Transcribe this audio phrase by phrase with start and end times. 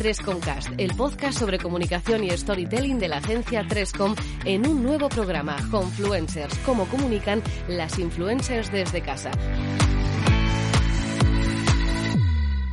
[0.00, 5.58] 3Comcast, el podcast sobre comunicación y storytelling de la agencia 3Com en un nuevo programa,
[5.70, 9.30] Confluencers, cómo comunican las influencers desde casa.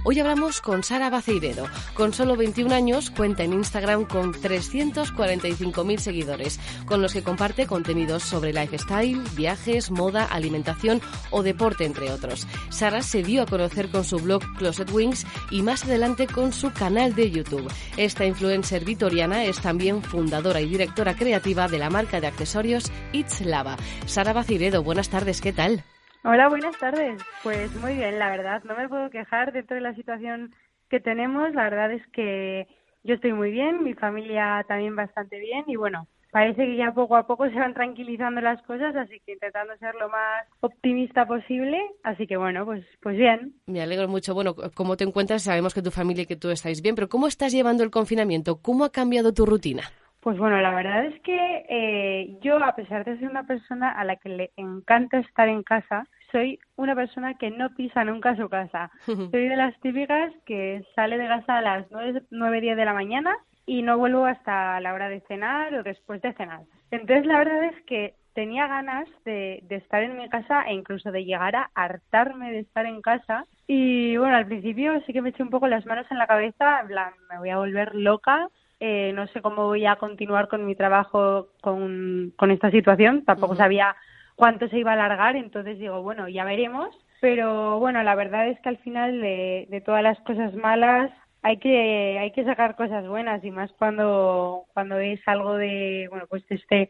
[0.10, 1.66] Hoy hablamos con Sara Baceiredo.
[1.94, 8.24] Con solo 21 años cuenta en Instagram con 345.000 seguidores, con los que comparte contenidos
[8.24, 12.48] sobre lifestyle, viajes, moda, alimentación o deporte, entre otros.
[12.70, 16.72] Sara se dio a conocer con su blog Closet Wings y más adelante con su
[16.72, 17.70] canal de YouTube.
[17.98, 23.42] Esta influencer vitoriana es también fundadora y directora creativa de la marca de accesorios It's
[23.42, 23.76] Lava.
[24.06, 25.84] Sara Baceiredo, buenas tardes, ¿qué tal?
[26.30, 27.18] Hola, buenas tardes.
[27.42, 30.54] Pues muy bien, la verdad, no me puedo quejar dentro de la situación
[30.90, 31.54] que tenemos.
[31.54, 32.68] La verdad es que
[33.06, 37.16] yo estoy muy bien, mi familia también bastante bien y bueno, parece que ya poco
[37.16, 41.80] a poco se van tranquilizando las cosas, así que intentando ser lo más optimista posible.
[42.04, 43.54] Así que bueno, pues, pues bien.
[43.66, 44.34] Me alegro mucho.
[44.34, 45.44] Bueno, ¿cómo te encuentras?
[45.44, 48.62] Sabemos que tu familia y que tú estáis bien, pero ¿cómo estás llevando el confinamiento?
[48.62, 49.84] ¿Cómo ha cambiado tu rutina?
[50.20, 54.04] Pues bueno, la verdad es que eh, yo, a pesar de ser una persona a
[54.04, 58.50] la que le encanta estar en casa, soy una persona que no pisa nunca su
[58.50, 58.92] casa.
[59.06, 62.94] Soy de las típicas que sale de casa a las nueve, nueve, diez de la
[62.94, 66.62] mañana y no vuelvo hasta la hora de cenar o después de cenar.
[66.92, 71.12] Entonces, la verdad es que tenía ganas de, de, estar en mi casa e incluso
[71.12, 73.46] de llegar a hartarme de estar en casa.
[73.66, 76.82] Y bueno, al principio sí que me eché un poco las manos en la cabeza,
[76.82, 78.48] en plan, me voy a volver loca,
[78.80, 83.56] eh, no sé cómo voy a continuar con mi trabajo con, con esta situación, tampoco
[83.56, 83.96] sabía
[84.38, 86.96] cuánto se iba a alargar, entonces digo, bueno, ya veremos.
[87.20, 91.12] Pero bueno, la verdad es que al final de, de todas las cosas malas
[91.42, 96.26] hay que hay que sacar cosas buenas y más cuando cuando es algo de bueno
[96.28, 96.90] pues este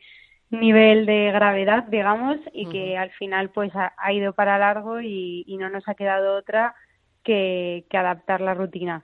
[0.49, 5.43] nivel de gravedad digamos y que al final pues ha, ha ido para largo y,
[5.45, 6.73] y, no nos ha quedado otra
[7.27, 9.03] que, que, adaptar la rutina.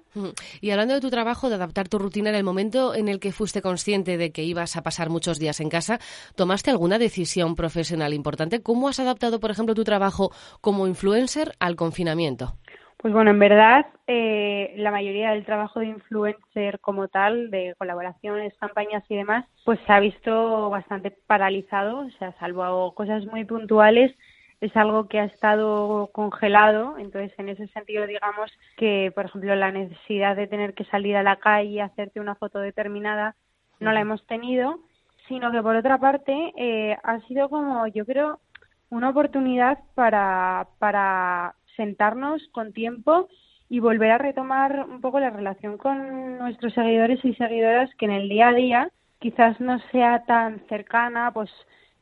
[0.62, 3.34] Y hablando de tu trabajo, de adaptar tu rutina, en el momento en el que
[3.34, 6.00] fuiste consciente de que ibas a pasar muchos días en casa,
[6.38, 8.64] ¿tomaste alguna decisión profesional importante?
[8.64, 10.32] ¿Cómo has adaptado, por ejemplo, tu trabajo
[10.62, 12.54] como influencer al confinamiento?
[12.96, 18.54] Pues bueno, en verdad, eh, la mayoría del trabajo de influencer como tal, de colaboraciones,
[18.58, 24.16] campañas y demás, pues se ha visto bastante paralizado, o sea, salvo cosas muy puntuales,
[24.64, 29.72] es algo que ha estado congelado, entonces en ese sentido digamos que, por ejemplo, la
[29.72, 33.36] necesidad de tener que salir a la calle y hacerte una foto determinada
[33.82, 34.80] no la hemos tenido,
[35.28, 38.40] sino que por otra parte eh, ha sido como, yo creo,
[38.90, 43.28] una oportunidad para, para sentarnos con tiempo
[43.68, 48.12] y volver a retomar un poco la relación con nuestros seguidores y seguidoras que en
[48.12, 51.50] el día a día quizás no sea tan cercana, pues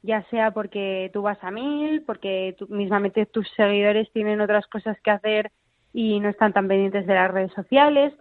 [0.04, 5.00] ya sea porque tú vas a mil, porque tú, mismamente tus seguidores tienen otras cosas
[5.02, 5.52] que hacer
[5.94, 8.14] y no están tan pendientes de las redes sociales.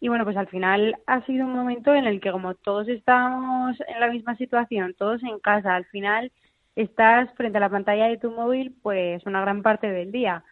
[0.00, 3.76] Y bueno, pues al final ha sido un momento en el que como todos estamos
[3.86, 6.32] en la misma situación, todos en casa, al final
[6.76, 10.44] estás frente a la pantalla de tu móvil pues una gran parte del día.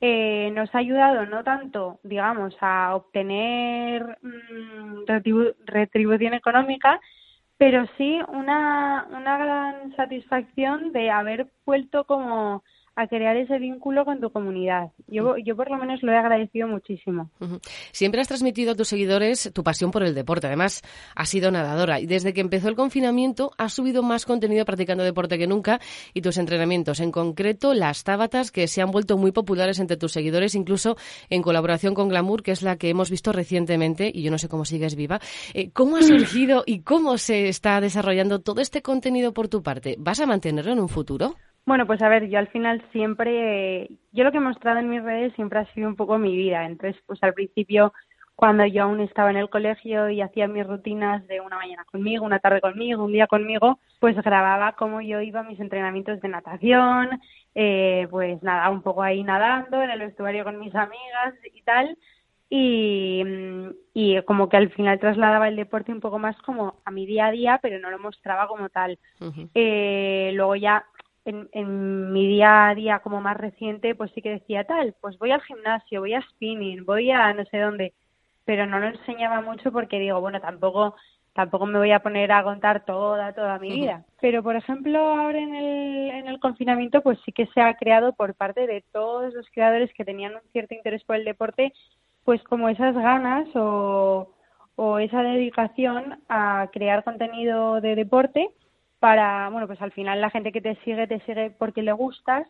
[0.00, 4.18] Eh, nos ha ayudado no tanto, digamos, a obtener
[5.06, 7.00] retribu retribución económica,
[7.62, 12.64] pero sí una, una gran satisfacción de haber vuelto como
[12.94, 14.90] a crear ese vínculo con tu comunidad.
[15.08, 17.30] Yo, yo por lo menos lo he agradecido muchísimo.
[17.90, 20.46] Siempre has transmitido a tus seguidores tu pasión por el deporte.
[20.46, 20.82] Además,
[21.14, 25.38] has sido nadadora y desde que empezó el confinamiento has subido más contenido practicando deporte
[25.38, 25.80] que nunca
[26.12, 30.12] y tus entrenamientos, en concreto las tábatas que se han vuelto muy populares entre tus
[30.12, 30.96] seguidores, incluso
[31.30, 34.48] en colaboración con Glamour, que es la que hemos visto recientemente y yo no sé
[34.48, 35.20] cómo sigues viva.
[35.54, 39.96] Eh, ¿Cómo ha surgido y cómo se está desarrollando todo este contenido por tu parte?
[39.98, 41.36] ¿Vas a mantenerlo en un futuro?
[41.64, 45.02] Bueno, pues a ver, yo al final siempre, yo lo que he mostrado en mis
[45.02, 46.64] redes siempre ha sido un poco mi vida.
[46.66, 47.92] Entonces, pues al principio,
[48.34, 52.24] cuando yo aún estaba en el colegio y hacía mis rutinas de una mañana conmigo,
[52.24, 56.28] una tarde conmigo, un día conmigo, pues grababa cómo yo iba a mis entrenamientos de
[56.28, 57.20] natación,
[57.54, 61.96] eh, pues nada, un poco ahí nadando en el vestuario con mis amigas y tal.
[62.54, 63.22] Y,
[63.94, 67.26] y como que al final trasladaba el deporte un poco más como a mi día
[67.26, 68.98] a día, pero no lo mostraba como tal.
[69.20, 69.50] Uh -huh.
[69.54, 70.84] eh, luego ya
[71.24, 75.18] en, en, mi día a día como más reciente, pues sí que decía tal, pues
[75.18, 77.92] voy al gimnasio, voy a spinning, voy a no sé dónde,
[78.44, 80.94] pero no lo enseñaba mucho porque digo, bueno, tampoco
[81.34, 84.04] tampoco me voy a poner a contar toda toda mi vida.
[84.20, 88.12] Pero por ejemplo, ahora en el en el confinamiento pues sí que se ha creado
[88.12, 91.72] por parte de todos los creadores que tenían un cierto interés por el deporte,
[92.24, 94.28] pues como esas ganas o
[94.76, 98.50] o esa dedicación a crear contenido de deporte
[99.02, 102.46] para, bueno, pues al final la gente que te sigue, te sigue porque le gustas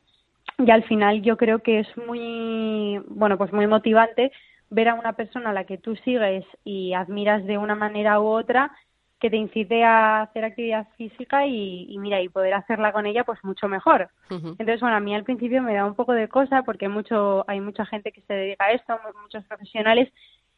[0.59, 4.31] y al final yo creo que es muy, bueno, pues muy motivante
[4.69, 8.27] ver a una persona a la que tú sigues y admiras de una manera u
[8.27, 8.71] otra
[9.19, 13.43] que te incite a hacer actividad física y, mira, y poder hacerla con ella, pues
[13.45, 14.11] mucho mejor.
[14.29, 17.63] Entonces, bueno, a mí al principio me da un poco de cosa porque mucho, hay
[17.63, 20.13] mucha gente que se dedica a esto, muchos profesionales,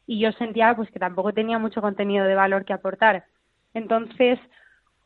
[0.07, 3.23] y yo sentía pues que tampoco tenía mucho contenido de valor que aportar.
[3.73, 4.39] Entonces,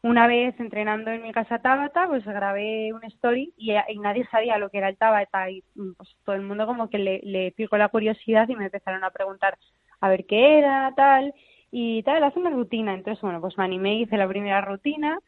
[0.02, 4.70] una vez entrenando en mi casa Tabata, pues grabé un story y, nadie sabía lo
[4.70, 5.64] que era el Tabata y
[5.98, 9.12] pues todo el mundo como que le, le picó la curiosidad y me empezaron a
[9.12, 9.58] preguntar
[10.02, 11.34] a ver qué era, tal,
[11.72, 12.94] y tal, hace una rutina.
[12.94, 15.20] Entonces, bueno, pues me animé, hice la primera rutina,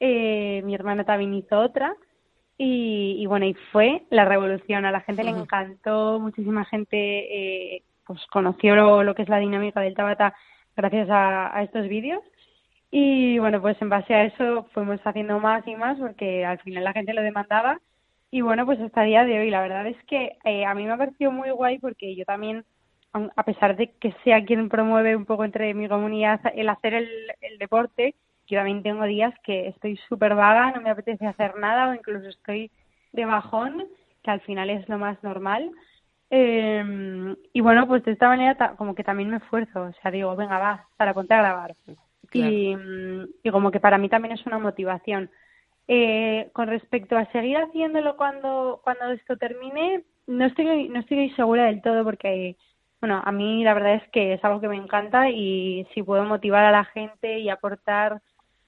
[0.00, 1.94] eh, mi hermana también hizo otra
[2.58, 4.84] y, bueno, y fue la revolución.
[4.84, 6.96] A la gente le encantó, muchísima gente
[7.76, 10.34] eh, pues conoció lo, que es la dinámica del Tabata
[10.76, 12.22] gracias a, estos vídeos.
[12.90, 16.84] Y bueno, pues en base a eso fuimos haciendo más y más porque al final
[16.84, 17.80] la gente lo demandaba.
[18.30, 20.84] Y bueno, pues hasta el día de hoy, la verdad es que eh, a mí
[20.84, 22.64] me ha parecido muy guay porque yo también
[23.34, 27.08] a pesar de que sea quien promueve un poco entre mi comunidad el hacer el,
[27.58, 28.14] deporte,
[28.46, 32.28] yo también tengo días que estoy súper vaga, no me apetece hacer nada o incluso
[32.28, 32.70] estoy
[33.12, 33.84] de bajón,
[34.22, 35.70] que al final es lo más normal.
[36.30, 40.34] Em, y bueno, pues de esta manera como que también me esfuerzo, o sea, digo,
[40.36, 41.74] venga, va, para ponte a grabar.
[42.40, 42.76] Y,
[43.42, 45.30] y, como que para mí también es una motivación.
[45.88, 51.66] Eh, con respecto a seguir haciéndolo cuando, cuando esto termine, no estoy, no estoy segura
[51.66, 52.56] del todo porque
[53.00, 56.24] bueno, a mí la verdad es que es algo que me encanta y si puedo
[56.24, 58.20] motivar a la gente y aportar,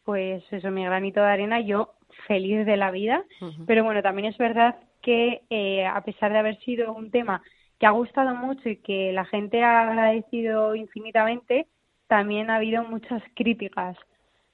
[0.04, 1.94] pues eso, mi granito de arena, yo
[2.26, 3.24] feliz de la vida.
[3.66, 7.42] Pero bueno, también es verdad que eh, a pesar de haber sido un tema
[7.78, 11.66] que ha gustado mucho y que la gente ha agradecido infinitamente,
[12.08, 13.96] también ha habido muchas críticas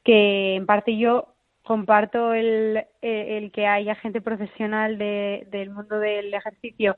[0.05, 6.35] que en parte yo comparto el, el que haya gente profesional de, del mundo del
[6.35, 6.97] ejercicio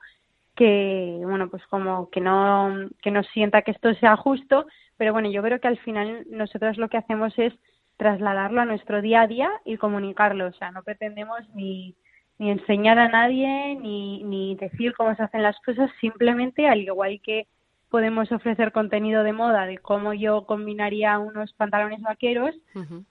[0.56, 4.66] que bueno pues como que no que no sienta que esto sea justo
[4.96, 7.52] pero bueno yo creo que al final nosotros lo que hacemos es
[7.96, 10.46] trasladarlo a nuestro día a día y comunicarlo.
[10.46, 11.94] O sea no pretendemos ni
[12.38, 17.20] ni enseñar a nadie ni ni decir cómo se hacen las cosas simplemente al igual
[17.22, 17.46] que
[17.90, 22.54] podemos ofrecer contenido de moda de cómo yo combinaría unos pantalones vaqueros,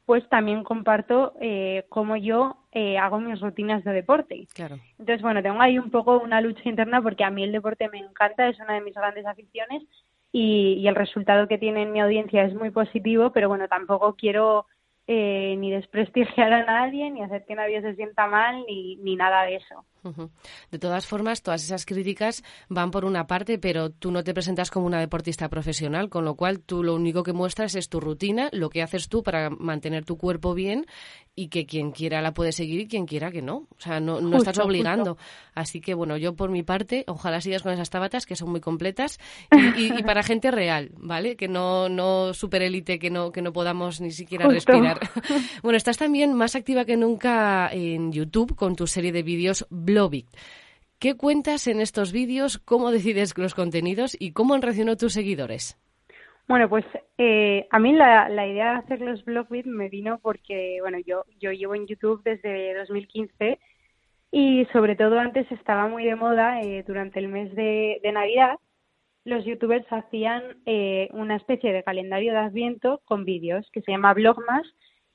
[0.05, 4.47] pues también comparto eh, cómo yo eh, hago mis rutinas de deporte.
[4.53, 4.77] Claro.
[4.99, 7.99] Entonces, bueno, tengo ahí un poco una lucha interna porque a mí el deporte me
[7.99, 9.83] encanta, es una de mis grandes aficiones
[10.31, 14.15] y, y el resultado que tiene en mi audiencia es muy positivo, pero bueno, tampoco
[14.15, 14.65] quiero
[15.07, 19.43] eh, ni desprestigiar a nadie, ni hacer que nadie se sienta mal, ni, ni nada
[19.43, 19.85] de eso.
[20.71, 24.69] De todas formas, todas esas críticas van por una parte, pero tú no te presentas
[24.69, 28.49] como una deportista profesional, con lo cual tú lo único que muestras es tu rutina,
[28.51, 30.85] lo que haces tú para mantener tu cuerpo bien
[31.37, 33.67] y que quien quiera la puede seguir y quien quiera que no.
[33.77, 35.17] O sea, no, no estás obligando.
[35.53, 38.61] Así que, bueno, yo por mi parte, ojalá sigas con esas tabatas que son muy
[38.61, 39.19] completas
[39.77, 41.35] y, para gente real, ¿vale?
[41.35, 44.99] Que no, no super élite, que no, que no podamos ni siquiera respirar.
[45.63, 50.27] bueno, estás también más activa que nunca en YouTube con tu serie de vídeos Blobit.
[50.99, 52.57] ¿Qué cuentas en estos vídeos?
[52.57, 55.79] ¿Cómo decides los contenidos y cómo han reaccionado tus seguidores?
[56.49, 56.83] Bueno, pues
[57.17, 61.53] eh, a mí la, idea de hacer los Blogbit me vino porque, bueno, yo, yo
[61.53, 63.57] llevo en YouTube desde 2015
[64.31, 68.59] y sobre todo antes estaba muy de moda eh, durante el mes de, Navidad.
[69.23, 74.13] Los youtubers hacían eh, una especie de calendario de Adviento con vídeos que se llama
[74.13, 74.67] Blogmas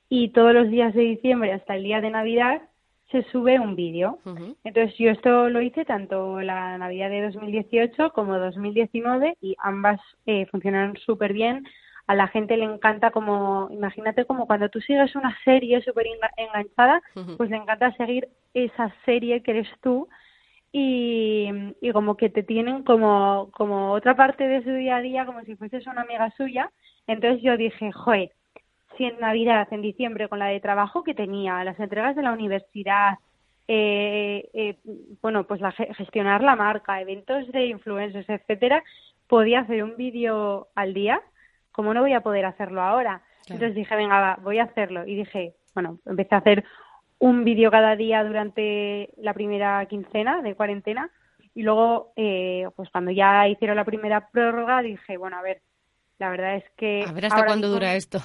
[0.09, 2.63] y todos los días de diciembre hasta el día de Navidad
[3.11, 4.19] se sube un vídeo.
[4.65, 10.47] Entonces yo esto lo hice tanto la Navidad de 2018 como 2019 y ambas eh,
[10.47, 11.67] funcionaron súper bien.
[12.07, 17.03] A la gente le encanta como, imagínate como cuando tú sigues una serie súper enganchada,
[17.37, 20.09] pues le encanta seguir esa serie que eres tú
[20.73, 21.49] y,
[21.81, 25.43] y como que te tienen como, como otra parte de su día a día, como
[25.43, 26.71] si fueses una amiga suya.
[27.07, 28.31] Entonces yo dije, joder,
[29.07, 33.19] en Navidad, en diciembre, con la de trabajo que tenía, las entregas de la universidad,
[33.69, 34.79] eh, eh,
[35.23, 38.83] bueno, pues la, gestionar la marca, eventos de influencers, etcétera,
[39.29, 41.23] podía hacer un vídeo al día,
[41.71, 43.23] ¿cómo no voy a poder hacerlo ahora?
[43.47, 45.07] Entonces dije, venga, va, voy a hacerlo.
[45.07, 46.65] Y dije, bueno, empecé a hacer
[47.19, 51.11] un vídeo cada día durante la primera quincena de cuarentena.
[51.55, 55.63] Y luego, eh, pues cuando ya hicieron la primera prórroga, dije, bueno, a ver,
[56.19, 57.05] la verdad es que...
[57.07, 58.19] A ver hasta cuándo dura esto.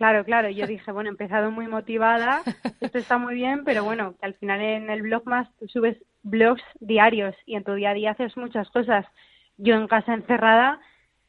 [0.00, 0.48] Claro, claro.
[0.48, 2.40] Yo dije, bueno, he empezado muy motivada,
[2.80, 5.98] esto está muy bien, pero bueno, que al final en el blog más tú subes
[6.22, 9.04] blogs diarios y en tu día a día haces muchas cosas.
[9.58, 10.80] Yo en casa encerrada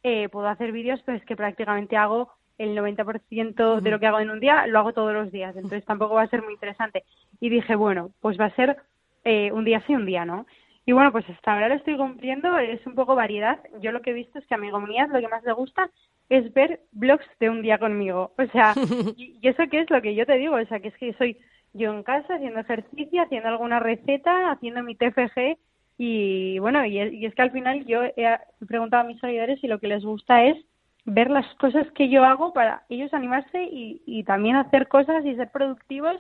[0.04, 4.22] eh, puedo hacer vídeos, pero es que prácticamente hago el 90% de lo que hago
[4.22, 7.04] en un día, lo hago todos los días, entonces tampoco va a ser muy interesante.
[7.42, 8.78] Y dije, bueno, pues va a ser
[9.26, 10.46] eh, un día sí, un día no.
[10.86, 13.60] Y bueno, pues hasta ahora lo estoy cumpliendo, es un poco variedad.
[13.82, 15.90] Yo lo que he visto es que a mi comunidad lo que más le gusta
[16.32, 18.32] es ver blogs de un día conmigo.
[18.38, 18.74] O sea,
[19.18, 21.38] y, eso que es lo que yo te digo, o sea, que es que soy
[21.74, 25.58] yo en casa haciendo ejercicio, haciendo alguna receta, haciendo mi TFG
[25.98, 29.80] y bueno, y, es que al final yo he preguntado a mis seguidores y lo
[29.80, 30.58] que les gusta es
[31.04, 35.36] ver las cosas que yo hago para ellos animarse y, y también hacer cosas y
[35.36, 36.16] ser productivos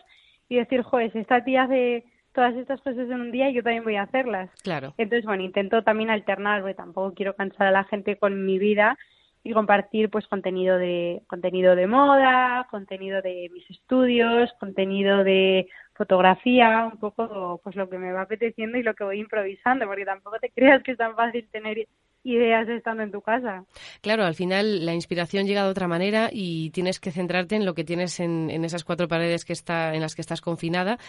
[0.50, 2.04] y decir, joder, si esta tía hace
[2.34, 4.50] todas estas cosas en un día yo también voy a hacerlas.
[4.62, 4.94] Claro.
[4.98, 8.98] Entonces, bueno, intento también alternar, porque tampoco quiero cansar a la gente con mi vida
[9.44, 16.90] y compartir pues contenido de contenido de moda, contenido de mis estudios, contenido de fotografía,
[16.92, 20.40] un poco pues lo que me va apeteciendo y lo que voy improvisando, porque tampoco
[20.40, 21.88] te creas que es tan fácil tener
[22.24, 23.66] ideas estando en tu casa.
[24.02, 27.74] Claro, al final la inspiración llega de otra manera y tienes que centrarte en lo
[27.74, 31.00] que tienes en, esas cuatro paredes que está, en las que estás confinada.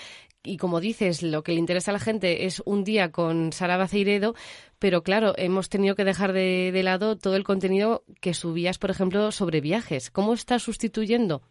[0.42, 3.76] Y como dices, lo que le interesa a la gente es un día con Sara
[3.76, 4.34] Baceiredo,
[4.78, 8.90] pero claro, hemos tenido que dejar de, de lado todo el contenido que subías, por
[8.90, 10.10] ejemplo, sobre viajes.
[10.10, 11.42] ¿Cómo estás sustituyendo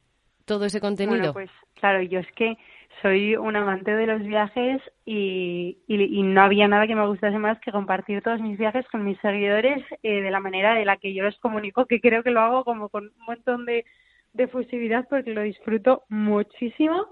[0.52, 1.18] todo ese contenido?
[1.18, 2.58] Bueno, pues claro, yo es que
[3.02, 7.58] soy un amante de los viajes y, y, no había nada que me gustase más
[7.62, 11.14] que compartir todos mis viajes con mis seguidores eh, de la manera de la que
[11.14, 13.86] yo les comunico, que creo que lo hago como con un montón de,
[14.34, 17.06] de fusividad porque lo disfruto muchísimo.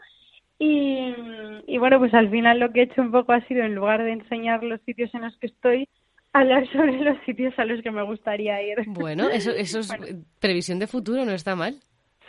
[0.60, 1.16] Y,
[1.66, 4.04] y bueno, pues al final lo que he hecho un poco ha sido, en lugar
[4.04, 5.88] de enseñar los sitios en los que estoy,
[6.34, 8.80] hablar sobre los sitios a los que me gustaría ir.
[8.88, 9.90] Bueno, eso, eso es
[10.42, 11.80] previsión de futuro, no está mal.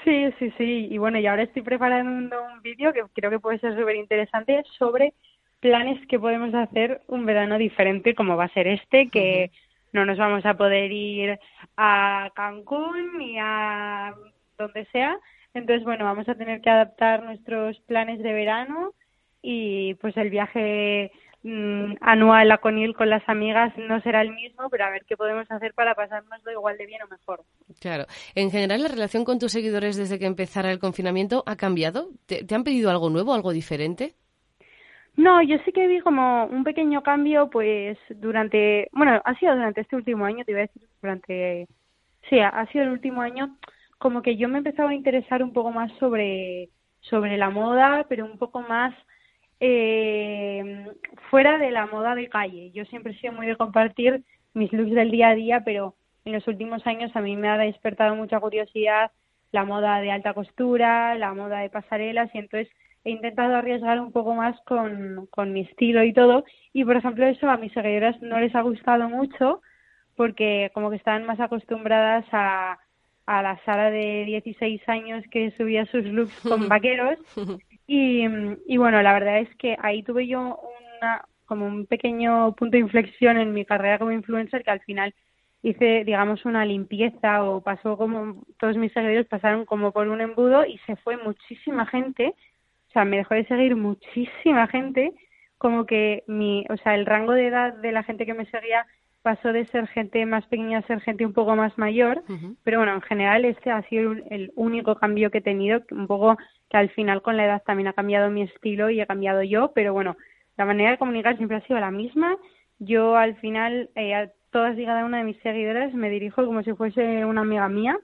[0.04, 0.88] Sí, sí, sí.
[0.90, 4.62] Y bueno, y ahora estoy preparando un vídeo que creo que puede ser súper interesante
[4.78, 5.14] sobre
[5.60, 9.50] planes que podemos hacer un verano diferente como va a ser este, que
[9.92, 11.38] no nos vamos a poder ir
[11.76, 14.14] a Cancún ni a
[14.56, 15.18] donde sea.
[15.52, 18.92] Entonces, bueno, vamos a tener que adaptar nuestros planes de verano
[19.42, 21.10] y pues el viaje
[21.42, 25.16] Mm, anual a Conil con las amigas no será el mismo, pero a ver qué
[25.16, 27.40] podemos hacer para pasárnoslo igual de bien o mejor.
[27.80, 28.04] Claro.
[28.34, 32.08] En general, la relación con tus seguidores desde que empezara el confinamiento ha cambiado.
[32.26, 34.14] ¿Te, han pedido algo nuevo, algo diferente?
[35.16, 39.80] No, yo sí que vi como un pequeño cambio, pues durante, bueno, ha sido durante
[39.80, 41.66] este último año, te iba a decir, durante,
[42.28, 43.56] sí, ha sido el último año,
[43.98, 46.68] como que yo me empezaba a interesar un poco más sobre,
[47.00, 48.94] sobre la moda, pero un poco más
[49.60, 50.86] eh,
[51.30, 52.70] fuera de la moda de calle.
[52.72, 54.24] Yo siempre he sido muy de compartir
[54.54, 57.58] mis looks del día a día, pero en los últimos años a mí me ha
[57.58, 59.10] despertado mucha curiosidad
[59.52, 62.72] la moda de alta costura, la moda de pasarelas y entonces
[63.04, 67.26] he intentado arriesgar un poco más con, con mi estilo y todo y por ejemplo
[67.26, 69.62] eso a mis seguidoras no les ha gustado mucho
[70.16, 72.78] porque como que están más acostumbradas a,
[73.26, 77.18] a la Sara de 16 años que subía sus looks con vaqueros
[77.92, 78.24] Y,
[78.66, 80.60] y bueno, la verdad es que ahí tuve yo
[81.00, 85.12] una, como un pequeño punto de inflexión en mi carrera como influencer que al final
[85.62, 90.64] hice, digamos, una limpieza o pasó como todos mis seguidores pasaron como por un embudo
[90.64, 92.28] y se fue muchísima gente,
[92.90, 95.12] o sea, me dejó de seguir muchísima gente,
[95.58, 98.86] como que mi, o sea, el rango de edad de la gente que me seguía
[99.22, 102.22] pasó de ser gente más pequeña a ser gente un poco más mayor,
[102.64, 106.38] pero bueno, en general este ha sido el único cambio que he tenido, un poco
[106.70, 109.72] que al final con la edad también ha cambiado mi estilo y he cambiado yo,
[109.74, 110.16] pero bueno,
[110.56, 112.36] la manera de comunicar siempre ha sido la misma.
[112.78, 116.62] Yo al final eh, a todas y cada una de mis seguidoras me dirijo como
[116.62, 117.98] si fuese una amiga mía.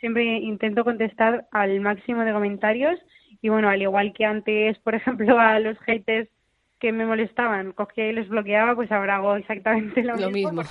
[0.00, 2.98] Siempre intento contestar al máximo de comentarios
[3.42, 6.28] y bueno, al igual que antes, por ejemplo, a los haters
[6.78, 10.62] que me molestaban, cogía y les bloqueaba, pues ahora hago exactamente lo, mismo,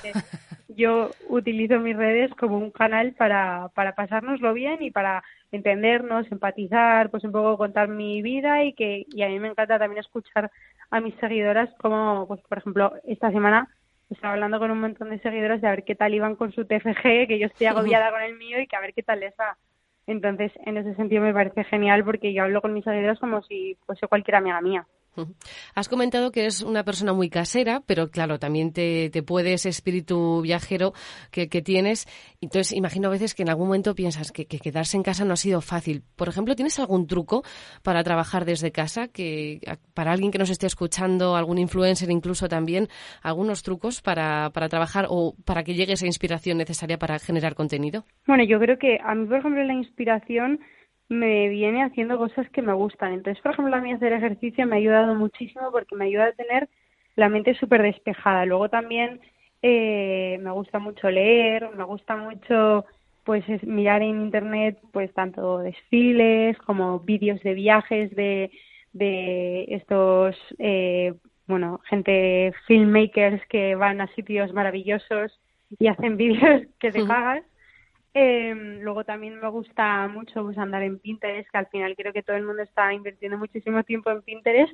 [0.70, 7.10] yo utilizo mis redes como un canal para, para pasárnoslo bien y para entendernos, empatizar,
[7.10, 10.52] pues un poco contar mi vida y que y a mí me encanta también escuchar
[10.90, 13.70] a mis seguidoras como, pues por ejemplo, esta semana
[14.10, 16.66] estaba hablando con un montón de seguidoras de a ver qué tal iban con su
[16.66, 19.34] TFG, que yo estoy agobiada con el mío y que a ver qué tal les
[19.40, 19.58] va.
[20.06, 23.78] Entonces, en ese sentido me parece genial porque yo hablo con mis seguidoras como si
[23.86, 24.88] fuese cualquier amiga mía.
[25.76, 29.70] Has comentado que eres una persona muy casera, pero claro, también te, te puede ese
[29.70, 30.94] espíritu viajero
[31.32, 32.08] que, tienes.
[32.40, 35.38] Entonces, imagino a veces que en algún momento piensas que, quedarse en casa no ha
[35.38, 36.04] sido fácil.
[36.16, 37.44] Por ejemplo, ¿tienes algún truco
[37.84, 39.08] para trabajar desde casa?
[39.08, 39.60] Que
[39.94, 42.88] para alguien que nos esté escuchando, algún influencer incluso también,
[43.22, 48.06] algunos trucos para, para trabajar o para que llegue esa inspiración necesaria para generar contenido.
[48.28, 50.60] Bueno, yo creo que a mí, por ejemplo, la inspiración
[51.10, 53.14] me viene haciendo cosas que me gustan.
[53.14, 56.32] Entonces, por ejemplo, a mí hacer ejercicio me ha ayudado muchísimo porque me ayuda a
[56.34, 56.70] tener
[57.16, 58.46] la mente súper despejada.
[58.46, 59.20] Luego también
[59.62, 62.86] eh, me gusta mucho leer, me gusta mucho
[63.24, 68.52] pues mirar en internet pues tanto desfiles como vídeos de viajes de,
[68.94, 71.14] de estos eh,
[71.48, 75.40] bueno, gente, filmmakers que van a sitios maravillosos
[75.80, 77.44] y hacen vídeos que te cagas.
[78.20, 82.24] Eh, luego también me gusta mucho pues, andar en Pinterest, que al final creo que
[82.24, 84.74] todo el mundo está invirtiendo muchísimo tiempo en Pinterest.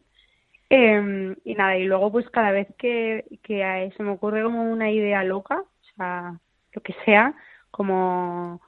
[0.70, 4.92] Eh, y nada, y luego pues cada vez que, que se me ocurre como una
[4.92, 6.40] idea loca, o sea,
[6.72, 7.36] lo que sea,
[7.70, 8.62] como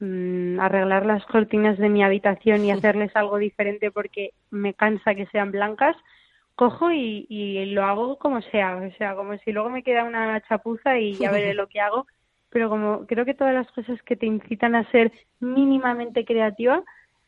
[0.00, 5.26] mm, arreglar las cortinas de mi habitación y hacerles algo diferente porque me cansa que
[5.26, 5.94] sean blancas,
[6.54, 10.40] cojo y, y lo hago como sea, o sea, como si luego me queda una
[10.48, 12.06] chapuza y ya veré lo que hago
[12.52, 16.82] pero como creo que todas las cosas que te incitan a ser mínimamente creativa,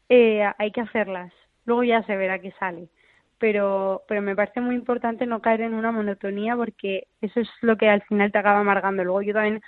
[0.09, 1.33] eh, hay que hacerlas.
[1.65, 2.89] Luego ya se verá qué sale.
[3.39, 7.77] Pero, pero me parece muy importante no caer en una monotonía porque eso es lo
[7.77, 9.03] que al final te acaba amargando.
[9.03, 9.61] Luego yo también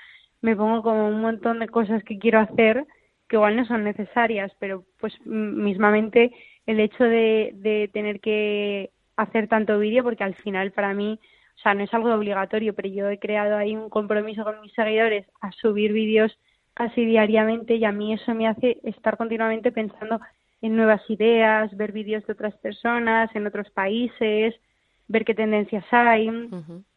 [0.42, 2.86] me pongo como un montón de cosas que quiero hacer
[3.28, 6.32] que igual no son necesarias, pero pues mismamente
[6.66, 11.18] el hecho de, de tener que hacer tanto vídeo, porque al final para mí
[11.56, 14.72] o sea, no es algo obligatorio, pero yo he creado ahí un compromiso con mis
[14.75, 16.38] seguidores a subir vídeos
[16.75, 20.20] casi diariamente y a mí eso me hace estar continuamente pensando
[20.60, 24.54] en nuevas ideas, ver vídeos de otras personas, en otros países,
[25.08, 26.30] ver qué tendencias hay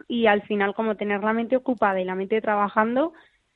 [0.08, 3.14] y al final como tener la mente ocupada y la mente trabajando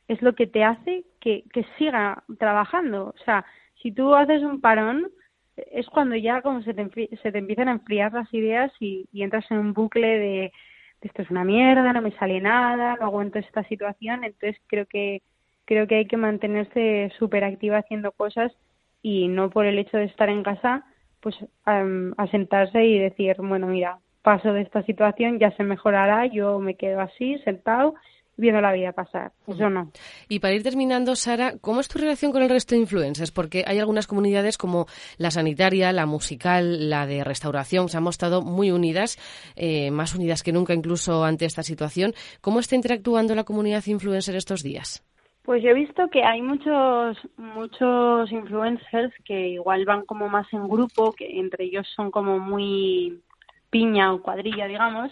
[0.07, 3.07] es lo que te hace que, que siga trabajando.
[3.07, 3.45] O sea,
[3.81, 5.09] si tú haces un parón,
[5.57, 9.49] es cuando ya como se te, se te empiezan a enfriar las ideas y entras
[9.51, 10.53] en un bucle de
[11.07, 15.21] esto es una mierda, no me sale nada, no aguanto esta situación, entonces creo que
[15.65, 18.51] creo que hay que mantenerse súper activa haciendo cosas
[19.01, 20.85] y no por el hecho de estar en casa,
[21.21, 26.59] pues a sentarse y decir, bueno, mira, paso de esta situación, ya se mejorará, yo
[26.59, 27.95] me quedo así, sentado
[28.37, 29.31] viendo la vida pasar.
[29.47, 29.91] Eso no.
[30.27, 33.31] Y para ir terminando, Sara, ¿cómo es tu relación con el resto de influencers?
[33.31, 34.87] Porque hay algunas comunidades como
[35.17, 39.17] la sanitaria, la musical, la de restauración, se han mostrado muy unidas,
[39.55, 42.13] eh, más unidas que nunca incluso ante esta situación.
[42.41, 45.03] ¿Cómo está interactuando la comunidad influencer estos días?
[45.43, 50.69] Pues yo he visto que hay muchos muchos influencers que igual van como más en
[50.69, 53.21] grupo, que entre ellos son como muy
[53.69, 55.11] piña o cuadrilla, digamos,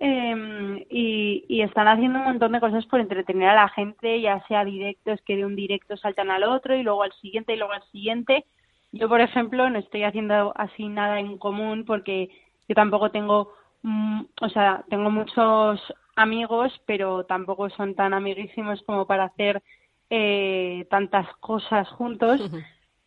[0.00, 4.44] eh, y, y, están haciendo un montón de cosas por entretener a la gente, ya
[4.46, 7.72] sea directos que de un directo saltan al otro y luego al siguiente y luego
[7.72, 8.44] al siguiente.
[8.92, 12.30] Yo, por ejemplo, no estoy haciendo así nada en común porque
[12.68, 15.80] yo tampoco tengo, mm, o sea, tengo muchos
[16.16, 19.62] amigos, pero tampoco son tan amiguísimos como para hacer
[20.10, 22.40] eh, tantas cosas juntos.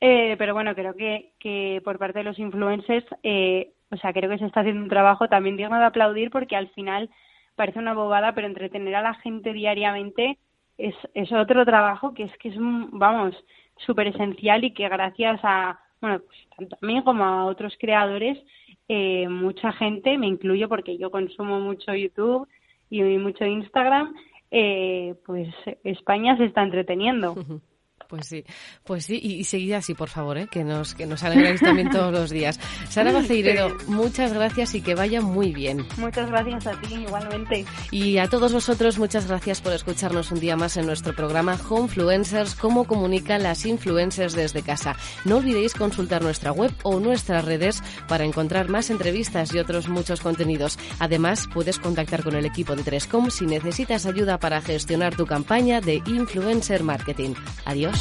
[0.01, 4.29] Eh, pero bueno, creo que, que por parte de los influencers eh, o sea, creo
[4.29, 7.09] que se está haciendo un trabajo también digno de aplaudir porque al final
[7.55, 10.37] parece una bobada, pero entretener a la gente diariamente
[10.77, 10.95] es,
[11.31, 13.35] otro trabajo que es que es, vamos,
[13.85, 18.37] súper esencial y que gracias a, bueno, pues tanto a mí como a otros creadores,
[18.87, 22.47] eh, mucha gente, me incluyo porque yo consumo mucho YouTube
[22.89, 24.13] y mucho Instagram,
[24.51, 25.47] eh, pues
[25.83, 27.35] España se está entreteniendo.
[28.11, 28.43] Pues sí,
[28.83, 30.49] pues sí, y, seguid así, por favor, ¿eh?
[30.51, 32.59] que nos que nos alegráis también todos los días.
[32.89, 35.87] Sara Baceiredo, muchas gracias y que vaya muy bien.
[35.95, 37.65] Muchas gracias a ti, igualmente.
[37.89, 42.55] Y a todos vosotros, muchas gracias por escucharnos un día más en nuestro programa Homefluencers,
[42.55, 44.97] cómo comunican las influencers desde casa.
[45.23, 50.19] No olvidéis consultar nuestra web o nuestras redes para encontrar más entrevistas y otros muchos
[50.19, 50.77] contenidos.
[50.99, 55.79] Además, puedes contactar con el equipo de Trescom si necesitas ayuda para gestionar tu campaña
[55.79, 57.35] de influencer marketing.
[57.63, 58.00] Adiós.